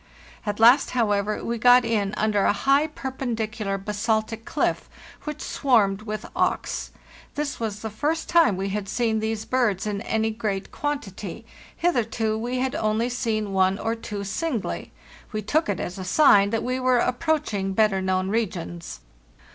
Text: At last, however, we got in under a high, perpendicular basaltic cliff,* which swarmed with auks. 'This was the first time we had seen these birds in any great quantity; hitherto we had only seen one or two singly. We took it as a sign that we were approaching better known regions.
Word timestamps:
At 0.47 0.59
last, 0.59 0.89
however, 0.97 1.43
we 1.45 1.59
got 1.59 1.85
in 1.85 2.15
under 2.17 2.43
a 2.45 2.53
high, 2.53 2.87
perpendicular 2.87 3.77
basaltic 3.77 4.45
cliff,* 4.45 4.89
which 5.25 5.43
swarmed 5.43 6.01
with 6.01 6.25
auks. 6.35 6.89
'This 7.35 7.59
was 7.59 7.81
the 7.83 7.89
first 7.91 8.27
time 8.27 8.57
we 8.57 8.69
had 8.69 8.89
seen 8.89 9.19
these 9.19 9.45
birds 9.45 9.85
in 9.85 10.01
any 10.01 10.31
great 10.31 10.71
quantity; 10.71 11.45
hitherto 11.77 12.35
we 12.35 12.57
had 12.57 12.73
only 12.73 13.09
seen 13.09 13.53
one 13.53 13.77
or 13.77 13.93
two 13.93 14.23
singly. 14.23 14.91
We 15.31 15.43
took 15.43 15.69
it 15.69 15.79
as 15.79 15.99
a 15.99 16.03
sign 16.03 16.49
that 16.49 16.63
we 16.63 16.79
were 16.79 16.97
approaching 16.97 17.73
better 17.73 18.01
known 18.01 18.29
regions. 18.29 19.01